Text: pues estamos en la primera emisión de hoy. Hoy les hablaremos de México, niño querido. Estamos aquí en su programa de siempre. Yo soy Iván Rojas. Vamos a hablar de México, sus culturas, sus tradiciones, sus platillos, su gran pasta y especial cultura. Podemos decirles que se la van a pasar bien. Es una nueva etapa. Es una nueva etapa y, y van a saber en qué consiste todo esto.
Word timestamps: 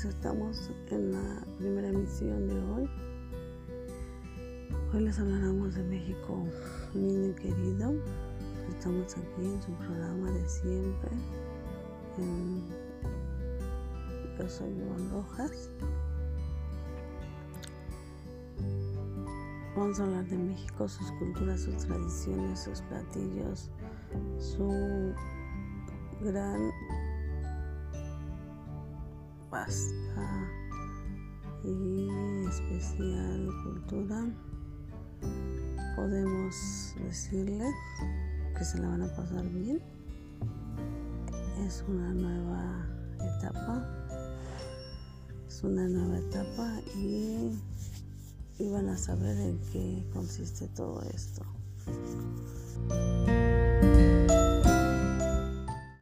pues 0.00 0.14
estamos 0.14 0.70
en 0.92 1.10
la 1.10 1.44
primera 1.58 1.88
emisión 1.88 2.46
de 2.46 2.54
hoy. 2.54 2.88
Hoy 4.94 5.00
les 5.00 5.18
hablaremos 5.18 5.74
de 5.74 5.82
México, 5.82 6.46
niño 6.94 7.34
querido. 7.34 7.94
Estamos 8.68 9.16
aquí 9.16 9.44
en 9.44 9.60
su 9.60 9.72
programa 9.72 10.30
de 10.30 10.48
siempre. 10.48 11.10
Yo 14.38 14.48
soy 14.48 14.70
Iván 14.70 15.10
Rojas. 15.10 15.70
Vamos 19.76 19.98
a 19.98 20.04
hablar 20.04 20.26
de 20.26 20.38
México, 20.38 20.88
sus 20.88 21.10
culturas, 21.18 21.62
sus 21.62 21.76
tradiciones, 21.78 22.60
sus 22.60 22.82
platillos, 22.82 23.68
su 24.38 25.12
gran 26.20 26.70
pasta 29.64 30.50
y 31.64 32.08
especial 32.48 33.50
cultura. 33.64 34.24
Podemos 35.96 36.94
decirles 37.04 37.74
que 38.56 38.64
se 38.64 38.78
la 38.78 38.88
van 38.88 39.02
a 39.02 39.08
pasar 39.16 39.48
bien. 39.48 39.80
Es 41.66 41.84
una 41.88 42.14
nueva 42.14 42.86
etapa. 43.36 43.84
Es 45.48 45.64
una 45.64 45.88
nueva 45.88 46.18
etapa 46.18 46.80
y, 46.94 47.50
y 48.60 48.68
van 48.70 48.88
a 48.90 48.96
saber 48.96 49.36
en 49.38 49.58
qué 49.72 50.08
consiste 50.12 50.68
todo 50.68 51.02
esto. 51.02 51.42